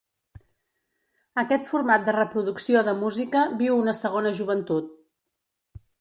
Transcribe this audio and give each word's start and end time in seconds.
Aquest 1.41 1.69
format 1.73 2.07
de 2.09 2.15
reproducció 2.17 2.83
de 2.89 2.97
música 3.05 3.47
viu 3.63 3.77
una 3.85 3.97
segona 4.03 4.33
joventut. 4.41 4.93